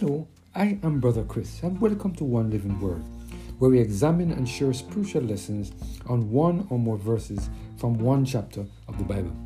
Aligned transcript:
Hello, 0.00 0.26
I 0.54 0.78
am 0.82 0.98
Brother 0.98 1.24
Chris, 1.24 1.62
and 1.62 1.78
welcome 1.78 2.14
to 2.14 2.24
One 2.24 2.48
Living 2.48 2.80
Word, 2.80 3.04
where 3.58 3.70
we 3.70 3.80
examine 3.80 4.32
and 4.32 4.48
share 4.48 4.72
spiritual 4.72 5.24
lessons 5.24 5.72
on 6.08 6.30
one 6.30 6.66
or 6.70 6.78
more 6.78 6.96
verses 6.96 7.50
from 7.76 7.98
one 7.98 8.24
chapter 8.24 8.64
of 8.88 8.96
the 8.96 9.04
Bible. 9.04 9.36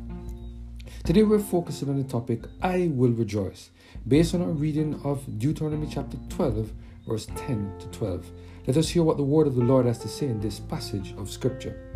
Today 1.03 1.23
we're 1.23 1.39
focusing 1.39 1.89
on 1.89 1.97
the 1.97 2.07
topic 2.07 2.43
I 2.61 2.89
will 2.93 3.11
rejoice, 3.11 3.69
based 4.07 4.33
on 4.33 4.43
our 4.43 4.51
reading 4.51 4.97
of 5.03 5.25
Deuteronomy 5.39 5.89
chapter 5.91 6.15
12, 6.29 6.71
verse 7.05 7.25
10 7.35 7.73
to 7.79 7.87
12. 7.87 8.25
Let 8.65 8.77
us 8.77 8.87
hear 8.87 9.03
what 9.03 9.17
the 9.17 9.23
word 9.23 9.47
of 9.47 9.55
the 9.55 9.61
Lord 9.61 9.87
has 9.87 9.99
to 9.99 10.07
say 10.07 10.27
in 10.27 10.39
this 10.39 10.61
passage 10.61 11.13
of 11.17 11.29
Scripture. 11.29 11.91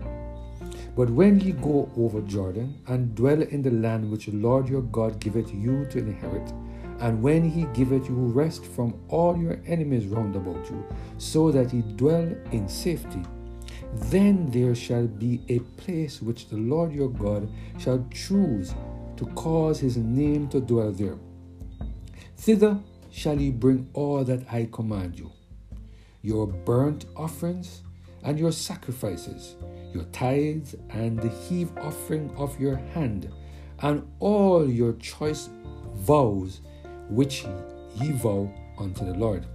But 0.98 1.10
when 1.10 1.39
ye 1.39 1.54
go 1.54 1.89
over 1.96 2.20
Jordan 2.23 2.82
and 2.87 3.15
dwell 3.15 3.42
in 3.42 3.62
the 3.62 3.71
land 3.71 4.12
which 4.12 4.26
the 4.26 4.34
Lord 4.34 4.68
your 4.68 4.82
God 4.82 5.21
giveth 5.21 5.54
you 5.54 5.86
to 5.92 6.00
inherit, 6.00 6.51
and 7.00 7.21
when 7.21 7.50
he 7.50 7.64
giveth 7.74 8.10
you 8.10 8.16
rest 8.16 8.66
from 8.66 8.94
all 9.07 9.38
your 9.38 9.60
enemies 9.66 10.06
round 10.07 10.36
about 10.36 10.70
you, 10.70 10.86
so 11.18 11.52
that 11.52 11.74
ye 11.74 11.82
dwell 11.96 12.30
in 12.52 12.68
safety, 12.68 13.21
then 13.94 14.50
there 14.52 14.76
shall 14.76 15.07
be 15.07 15.42
a 15.48 15.60
place 15.82 16.21
which 16.21 16.50
the 16.50 16.57
Lord 16.57 16.93
your 16.93 17.10
God 17.10 17.50
shall 17.78 18.06
choose 18.12 18.74
to 19.18 19.26
cause 19.28 19.80
his 19.80 19.98
name 19.98 20.48
to 20.50 20.60
dwell 20.60 20.92
there. 20.92 21.18
Thither 22.38 22.80
shall 23.12 23.40
ye 23.40 23.52
bring 23.52 23.90
all 23.93 24.24
that 24.24 24.46
I 24.52 24.70
command 24.71 25.18
you 25.18 25.32
your 26.21 26.48
burnt 26.48 27.06
offerings 27.16 27.82
and 28.24 28.38
your 28.38 28.52
sacrifices, 28.52 29.56
your 29.93 30.04
tithes 30.06 30.76
and 30.90 31.18
the 31.18 31.29
heave 31.29 31.71
offering 31.78 32.30
of 32.36 32.59
your 32.59 32.76
hand, 32.76 33.31
and 33.81 34.06
all 34.20 34.70
your 34.70 34.94
choice 34.94 35.50
vows 35.95 36.60
which 37.10 37.46
ye 37.96 38.12
vow 38.12 38.52
unto 38.78 39.06
the 39.06 39.14
Lord. 39.14 39.46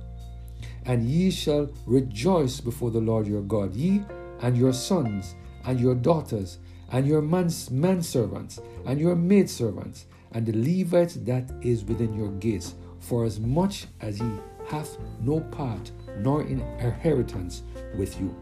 And 0.84 1.02
ye 1.04 1.30
shall 1.30 1.70
rejoice 1.86 2.60
before 2.60 2.90
the 2.90 3.00
Lord 3.00 3.26
your 3.26 3.42
God, 3.42 3.74
ye 3.74 4.02
and 4.40 4.56
your 4.56 4.72
sons 4.72 5.34
and 5.64 5.80
your 5.80 5.94
daughters, 5.94 6.58
and 6.92 7.06
your 7.06 7.22
manservants, 7.22 8.60
and 8.84 9.00
your 9.00 9.16
maidservants, 9.16 10.06
and 10.32 10.44
the 10.44 10.52
Levites 10.52 11.14
that 11.14 11.50
is 11.62 11.84
within 11.84 12.12
your 12.12 12.30
gates, 12.32 12.74
for 13.00 13.24
as 13.24 13.40
much 13.40 13.86
as 14.00 14.20
ye 14.20 14.30
hath 14.66 14.98
no 15.20 15.40
part 15.40 15.90
nor 16.18 16.42
inheritance 16.42 17.62
with 17.96 18.20
you. 18.20 18.34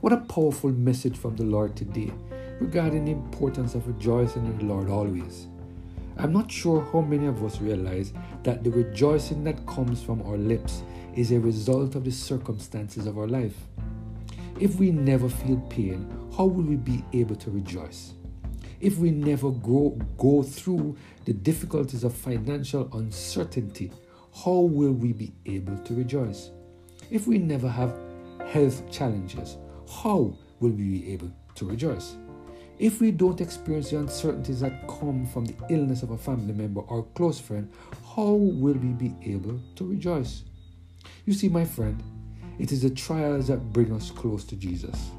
What 0.00 0.12
a 0.12 0.18
powerful 0.18 0.70
message 0.70 1.16
from 1.16 1.36
the 1.36 1.44
Lord 1.44 1.76
today 1.76 2.12
regarding 2.60 3.06
the 3.06 3.12
importance 3.12 3.74
of 3.74 3.86
rejoicing 3.86 4.44
in 4.46 4.58
the 4.58 4.64
Lord 4.64 4.90
always. 4.90 5.46
I'm 6.18 6.32
not 6.32 6.50
sure 6.50 6.86
how 6.92 7.00
many 7.00 7.26
of 7.26 7.42
us 7.44 7.60
realize 7.60 8.12
that 8.42 8.62
the 8.62 8.70
rejoicing 8.70 9.44
that 9.44 9.66
comes 9.66 10.02
from 10.02 10.22
our 10.22 10.36
lips 10.36 10.82
is 11.14 11.32
a 11.32 11.40
result 11.40 11.94
of 11.94 12.04
the 12.04 12.10
circumstances 12.10 13.06
of 13.06 13.18
our 13.18 13.26
life. 13.26 13.56
If 14.60 14.76
we 14.76 14.90
never 14.90 15.28
feel 15.28 15.56
pain, 15.70 16.08
how 16.36 16.44
will 16.44 16.64
we 16.64 16.76
be 16.76 17.04
able 17.12 17.36
to 17.36 17.50
rejoice? 17.50 18.12
If 18.80 18.98
we 18.98 19.10
never 19.10 19.50
grow, 19.50 19.98
go 20.18 20.42
through 20.42 20.96
the 21.24 21.32
difficulties 21.32 22.04
of 22.04 22.14
financial 22.14 22.88
uncertainty, 22.96 23.92
how 24.44 24.60
will 24.60 24.92
we 24.92 25.12
be 25.12 25.32
able 25.46 25.78
to 25.78 25.94
rejoice? 25.94 26.50
If 27.10 27.26
we 27.26 27.38
never 27.38 27.68
have 27.68 27.94
health 28.48 28.90
challenges, 28.90 29.56
how 30.02 30.36
will 30.60 30.70
we 30.70 31.00
be 31.00 31.12
able 31.12 31.30
to 31.54 31.64
rejoice? 31.64 32.16
If 32.82 33.00
we 33.00 33.12
don't 33.12 33.40
experience 33.40 33.90
the 33.90 33.98
uncertainties 33.98 34.58
that 34.58 34.88
come 34.88 35.24
from 35.24 35.44
the 35.44 35.54
illness 35.70 36.02
of 36.02 36.10
a 36.10 36.18
family 36.18 36.52
member 36.52 36.80
or 36.80 37.04
close 37.14 37.38
friend, 37.38 37.72
how 38.16 38.32
will 38.32 38.74
we 38.74 38.88
be 38.88 39.14
able 39.22 39.60
to 39.76 39.84
rejoice? 39.84 40.42
You 41.24 41.32
see, 41.32 41.48
my 41.48 41.64
friend, 41.64 42.02
it 42.58 42.72
is 42.72 42.82
the 42.82 42.90
trials 42.90 43.46
that 43.46 43.72
bring 43.72 43.92
us 43.92 44.10
close 44.10 44.42
to 44.46 44.56
Jesus. 44.56 45.12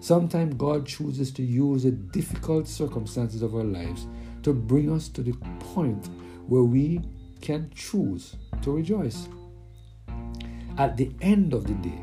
Sometimes 0.00 0.54
God 0.54 0.84
chooses 0.84 1.30
to 1.34 1.44
use 1.44 1.84
the 1.84 1.92
difficult 1.92 2.66
circumstances 2.66 3.40
of 3.40 3.54
our 3.54 3.62
lives 3.62 4.08
to 4.42 4.52
bring 4.52 4.92
us 4.92 5.08
to 5.10 5.22
the 5.22 5.34
point 5.60 6.08
where 6.48 6.64
we 6.64 7.02
can 7.40 7.70
choose 7.72 8.34
to 8.62 8.72
rejoice. 8.72 9.28
At 10.76 10.96
the 10.96 11.12
end 11.20 11.54
of 11.54 11.68
the 11.68 11.74
day, 11.88 12.00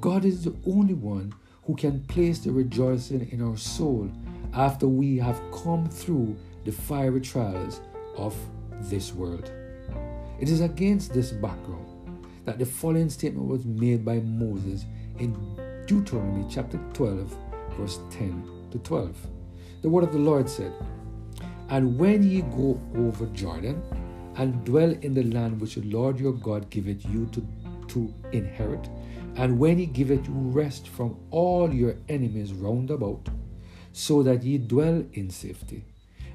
God 0.00 0.24
is 0.24 0.44
the 0.44 0.56
only 0.66 0.94
one 0.94 1.34
who 1.64 1.76
can 1.76 2.02
place 2.04 2.38
the 2.38 2.50
rejoicing 2.50 3.28
in 3.30 3.42
our 3.42 3.56
soul 3.56 4.10
after 4.54 4.88
we 4.88 5.16
have 5.18 5.40
come 5.52 5.88
through 5.88 6.36
the 6.64 6.72
fiery 6.72 7.20
trials 7.20 7.80
of 8.16 8.36
this 8.82 9.12
world. 9.14 9.50
It 10.40 10.48
is 10.48 10.60
against 10.60 11.12
this 11.12 11.30
background 11.30 11.86
that 12.44 12.58
the 12.58 12.66
following 12.66 13.10
statement 13.10 13.46
was 13.46 13.64
made 13.64 14.04
by 14.04 14.20
Moses 14.20 14.84
in 15.18 15.34
Deuteronomy 15.86 16.46
chapter 16.48 16.78
12, 16.94 17.36
verse 17.76 17.98
10 18.10 18.68
to 18.70 18.78
12. 18.78 19.16
The 19.82 19.88
word 19.88 20.04
of 20.04 20.12
the 20.12 20.18
Lord 20.18 20.48
said, 20.48 20.72
And 21.68 21.98
when 21.98 22.22
ye 22.22 22.42
go 22.42 22.80
over 22.96 23.26
Jordan, 23.26 23.82
and 24.36 24.64
dwell 24.64 24.90
in 25.02 25.12
the 25.12 25.24
land 25.24 25.60
which 25.60 25.74
the 25.74 25.82
Lord 25.82 26.18
your 26.18 26.32
God 26.32 26.70
giveth 26.70 27.04
you 27.06 27.26
to, 27.26 27.46
to 27.88 28.14
inherit, 28.32 28.88
and 29.36 29.58
when 29.58 29.78
he 29.78 29.86
giveth 29.86 30.26
you 30.26 30.34
rest 30.34 30.88
from 30.88 31.16
all 31.30 31.72
your 31.72 31.96
enemies 32.08 32.52
round 32.52 32.90
about, 32.90 33.28
so 33.92 34.22
that 34.22 34.42
ye 34.42 34.58
dwell 34.58 35.04
in 35.12 35.30
safety. 35.30 35.84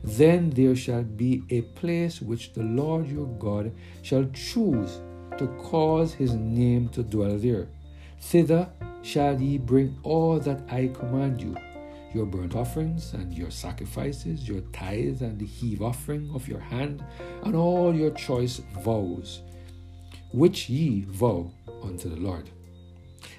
Then 0.03 0.51
there 0.51 0.75
shall 0.75 1.03
be 1.03 1.43
a 1.49 1.61
place 1.61 2.21
which 2.21 2.53
the 2.53 2.63
Lord 2.63 3.09
your 3.09 3.27
God 3.39 3.71
shall 4.03 4.25
choose 4.33 4.99
to 5.37 5.47
cause 5.63 6.13
his 6.13 6.33
name 6.33 6.89
to 6.89 7.03
dwell 7.03 7.37
there. 7.37 7.67
Thither 8.19 8.69
shall 9.01 9.39
ye 9.41 9.57
bring 9.57 9.97
all 10.03 10.39
that 10.39 10.61
I 10.69 10.87
command 10.87 11.41
you 11.41 11.55
your 12.13 12.25
burnt 12.25 12.55
offerings 12.55 13.13
and 13.13 13.33
your 13.33 13.51
sacrifices, 13.51 14.47
your 14.47 14.61
tithes 14.71 15.21
and 15.21 15.37
the 15.37 15.45
heave 15.45 15.81
offering 15.81 16.31
of 16.33 16.47
your 16.47 16.61
hand, 16.61 17.03
and 17.43 17.55
all 17.55 17.93
your 17.93 18.11
choice 18.11 18.61
vows, 18.79 19.41
which 20.31 20.69
ye 20.69 21.01
vow 21.09 21.51
unto 21.83 22.07
the 22.07 22.15
Lord. 22.15 22.49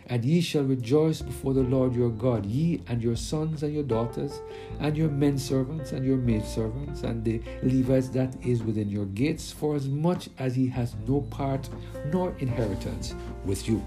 And 0.09 0.25
ye 0.25 0.41
shall 0.41 0.63
rejoice 0.63 1.21
before 1.21 1.53
the 1.53 1.63
Lord 1.63 1.95
your 1.95 2.11
God, 2.11 2.47
ye 2.47 2.81
and 2.87 3.03
your 3.03 3.17
sons 3.17 3.65
and 3.65 3.75
your 3.75 3.83
daughters, 3.83 4.41
and 4.79 4.97
your 4.97 5.09
men 5.09 5.37
servants 5.37 5.91
and 5.91 6.07
your 6.07 6.17
maid 6.17 6.45
servants, 6.45 7.03
and 7.03 7.25
the 7.25 7.41
Levites 7.63 8.09
that 8.11 8.35
is 8.45 8.63
within 8.63 8.89
your 8.89 9.07
gates, 9.07 9.51
for 9.51 9.75
as 9.75 9.89
much 9.89 10.29
as 10.39 10.55
he 10.55 10.69
has 10.69 10.95
no 11.09 11.23
part 11.23 11.69
nor 12.13 12.37
inheritance 12.39 13.15
with 13.45 13.69
you. 13.69 13.85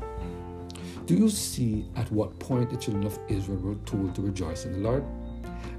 Do 1.06 1.16
you 1.16 1.30
see 1.30 1.86
at 1.96 2.12
what 2.12 2.38
point 2.38 2.70
the 2.70 2.78
children 2.78 3.06
of 3.06 3.18
Israel 3.30 3.60
were 3.60 3.76
told 3.86 4.14
to 4.16 4.22
rejoice 4.22 4.66
in 4.66 4.74
the 4.74 4.80
Lord? 4.80 5.04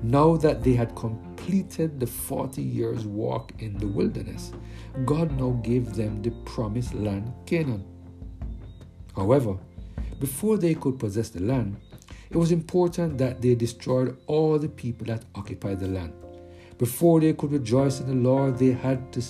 Now 0.03 0.37
that 0.39 0.65
they 0.65 0.73
had 0.73 0.97
completed 0.97 2.01
the 2.01 2.07
40 2.07 2.63
years 2.63 3.05
walk 3.05 3.53
in 3.59 3.77
the 3.77 3.87
wilderness, 3.87 4.53
God 5.05 5.31
now 5.39 5.51
gave 5.63 5.95
them 5.95 6.23
the 6.23 6.31
promised 6.47 6.95
land, 6.95 7.33
Canaan. 7.45 7.85
However, 9.15 9.57
before 10.21 10.59
they 10.59 10.75
could 10.75 10.99
possess 10.99 11.31
the 11.31 11.41
land, 11.41 11.77
it 12.31 12.37
was 12.37 12.53
important 12.53 13.19
that 13.19 13.41
they 13.41 13.55
destroyed 13.55 14.17
all 14.27 14.59
the 14.59 14.69
people 14.69 15.07
that 15.07 15.25
occupied 15.35 15.81
the 15.81 15.89
land. 15.89 16.13
Before 16.79 17.21
they 17.21 17.33
could 17.33 17.53
rejoice 17.53 18.01
in 18.01 18.07
the 18.07 18.29
Lord, 18.29 18.59
they 18.59 18.73
had 18.73 19.13
to, 19.15 19.23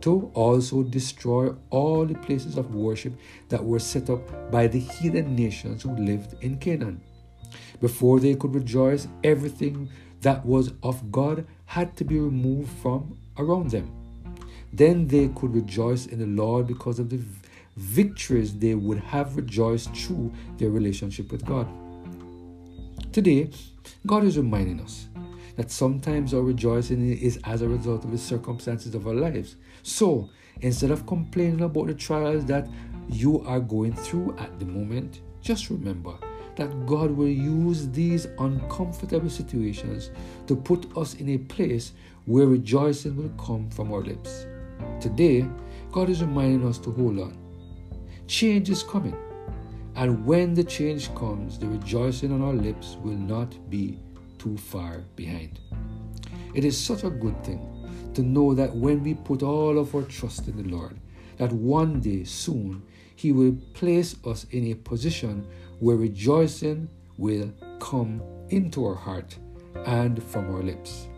to 0.00 0.30
also 0.34 0.82
destroy 0.82 1.54
all 1.70 2.04
the 2.04 2.14
places 2.14 2.56
of 2.56 2.74
worship 2.74 3.12
that 3.48 3.64
were 3.64 3.78
set 3.78 4.10
up 4.10 4.50
by 4.50 4.66
the 4.66 4.80
heathen 4.80 5.36
nations 5.36 5.82
who 5.82 5.94
lived 5.96 6.42
in 6.42 6.58
Canaan. 6.58 7.00
Before 7.80 8.18
they 8.18 8.34
could 8.34 8.54
rejoice, 8.54 9.06
everything 9.22 9.88
that 10.22 10.44
was 10.44 10.72
of 10.82 11.12
God 11.12 11.46
had 11.66 11.96
to 11.96 12.04
be 12.04 12.18
removed 12.18 12.70
from 12.82 13.16
around 13.38 13.70
them. 13.70 13.92
Then 14.72 15.06
they 15.06 15.28
could 15.28 15.54
rejoice 15.54 16.06
in 16.06 16.18
the 16.18 16.42
Lord 16.42 16.66
because 16.66 16.98
of 16.98 17.08
the 17.10 17.20
victories 17.78 18.58
they 18.58 18.74
would 18.74 18.98
have 18.98 19.36
rejoiced 19.36 19.94
through 19.94 20.32
their 20.56 20.70
relationship 20.70 21.30
with 21.30 21.44
God. 21.44 21.68
Today, 23.12 23.50
God 24.04 24.24
is 24.24 24.36
reminding 24.36 24.80
us 24.80 25.06
that 25.56 25.70
sometimes 25.70 26.34
our 26.34 26.42
rejoicing 26.42 27.16
is 27.16 27.38
as 27.44 27.62
a 27.62 27.68
result 27.68 28.04
of 28.04 28.10
the 28.10 28.18
circumstances 28.18 28.96
of 28.96 29.06
our 29.06 29.14
lives. 29.14 29.56
So, 29.84 30.28
instead 30.60 30.90
of 30.90 31.06
complaining 31.06 31.62
about 31.62 31.86
the 31.86 31.94
trials 31.94 32.44
that 32.46 32.68
you 33.08 33.42
are 33.42 33.60
going 33.60 33.94
through 33.94 34.36
at 34.38 34.58
the 34.58 34.66
moment, 34.66 35.20
just 35.40 35.70
remember 35.70 36.14
that 36.56 36.84
God 36.84 37.12
will 37.12 37.28
use 37.28 37.88
these 37.90 38.26
uncomfortable 38.40 39.30
situations 39.30 40.10
to 40.48 40.56
put 40.56 40.96
us 40.96 41.14
in 41.14 41.28
a 41.28 41.38
place 41.38 41.92
where 42.24 42.46
rejoicing 42.46 43.16
will 43.16 43.44
come 43.44 43.70
from 43.70 43.92
our 43.92 44.02
lips. 44.02 44.46
Today, 45.00 45.48
God 45.92 46.10
is 46.10 46.22
reminding 46.22 46.68
us 46.68 46.78
to 46.78 46.90
hold 46.90 47.20
on 47.20 47.47
Change 48.28 48.68
is 48.68 48.82
coming. 48.82 49.16
And 49.96 50.26
when 50.26 50.52
the 50.52 50.62
change 50.62 51.12
comes, 51.14 51.58
the 51.58 51.66
rejoicing 51.66 52.30
on 52.30 52.42
our 52.42 52.52
lips 52.52 52.98
will 53.02 53.16
not 53.16 53.56
be 53.70 53.98
too 54.38 54.58
far 54.58 54.98
behind. 55.16 55.58
It 56.54 56.64
is 56.64 56.78
such 56.78 57.04
a 57.04 57.10
good 57.10 57.42
thing 57.42 57.88
to 58.12 58.22
know 58.22 58.52
that 58.52 58.76
when 58.76 59.02
we 59.02 59.14
put 59.14 59.42
all 59.42 59.78
of 59.78 59.94
our 59.94 60.02
trust 60.02 60.46
in 60.46 60.62
the 60.62 60.68
Lord, 60.68 61.00
that 61.38 61.50
one 61.52 62.00
day 62.00 62.24
soon 62.24 62.82
He 63.16 63.32
will 63.32 63.56
place 63.72 64.14
us 64.26 64.44
in 64.50 64.72
a 64.72 64.74
position 64.74 65.48
where 65.78 65.96
rejoicing 65.96 66.90
will 67.16 67.50
come 67.80 68.20
into 68.50 68.84
our 68.84 68.94
heart 68.94 69.38
and 69.86 70.22
from 70.22 70.54
our 70.54 70.62
lips. 70.62 71.08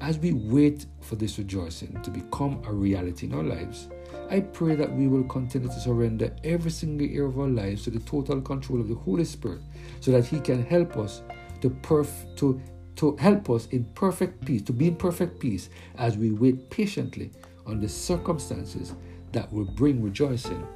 As 0.00 0.18
we 0.18 0.32
wait 0.32 0.86
for 1.02 1.16
this 1.16 1.36
rejoicing 1.36 2.00
to 2.02 2.10
become 2.10 2.62
a 2.66 2.72
reality 2.72 3.26
in 3.26 3.34
our 3.34 3.42
lives, 3.42 3.88
I 4.30 4.40
pray 4.40 4.74
that 4.74 4.90
we 4.90 5.08
will 5.08 5.24
continue 5.24 5.68
to 5.68 5.80
surrender 5.80 6.34
every 6.42 6.70
single 6.70 7.06
area 7.06 7.24
of 7.24 7.38
our 7.38 7.48
lives 7.48 7.84
to 7.84 7.90
the 7.90 7.98
total 8.00 8.40
control 8.40 8.80
of 8.80 8.88
the 8.88 8.94
Holy 8.94 9.24
Spirit 9.24 9.60
so 10.00 10.10
that 10.12 10.24
He 10.24 10.40
can 10.40 10.64
help 10.64 10.96
us 10.96 11.22
to, 11.60 11.68
perf- 11.68 12.34
to, 12.36 12.60
to 12.96 13.14
help 13.16 13.50
us 13.50 13.66
in 13.66 13.84
perfect 13.94 14.42
peace, 14.46 14.62
to 14.62 14.72
be 14.72 14.88
in 14.88 14.96
perfect 14.96 15.38
peace 15.38 15.68
as 15.98 16.16
we 16.16 16.30
wait 16.30 16.70
patiently 16.70 17.30
on 17.66 17.78
the 17.78 17.88
circumstances 17.88 18.94
that 19.32 19.52
will 19.52 19.66
bring 19.66 20.02
rejoicing 20.02 20.66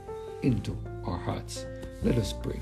into 0.42 0.76
our 1.06 1.18
hearts. 1.18 1.64
Let 2.02 2.18
us 2.18 2.34
pray. 2.34 2.60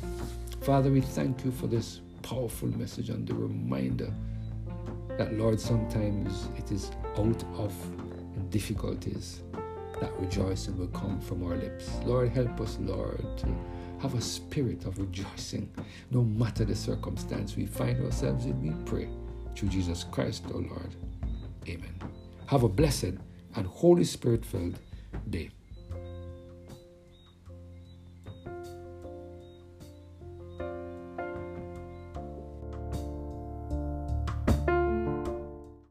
Father, 0.61 0.93
we 0.93 1.00
thank 1.00 1.44
you 1.44 1.50
for 1.50 1.67
this 1.67 2.03
powerful 2.23 2.69
message 2.69 3.11
and 3.11 3.26
the 3.26 3.35
reminder 3.35 4.12
that, 5.19 5.35
Lord, 5.35 5.61
sometimes 5.61 6.49
it 6.56 6.70
is 6.73 6.91
out 7.19 7.44
of 7.56 7.73
difficulties 8.50 9.43
that 10.00 10.12
rejoicing 10.19 10.76
will 10.76 10.88
come 10.88 11.20
from 11.20 11.44
our 11.44 11.56
lips. 11.56 11.91
Lord, 12.05 12.31
help 12.31 12.61
us, 12.61 12.79
Lord, 12.81 13.25
to 13.38 13.47
have 14.00 14.14
a 14.14 14.20
spirit 14.20 14.85
of 14.85 14.99
rejoicing 14.99 15.70
no 16.11 16.25
matter 16.25 16.64
the 16.64 16.75
circumstance 16.75 17.56
we 17.56 17.67
find 17.67 18.05
ourselves 18.05 18.47
in. 18.47 18.61
We 18.61 18.85
pray 18.85 19.09
through 19.55 19.69
Jesus 19.69 20.05
Christ, 20.05 20.44
our 20.47 20.61
Lord. 20.61 20.97
Amen. 21.69 21.94
Have 22.47 22.64
a 22.64 22.69
blessed 22.69 23.14
and 23.55 23.67
Holy 23.67 24.05
Spirit 24.05 24.44
filled 24.44 24.79
day. 25.31 25.50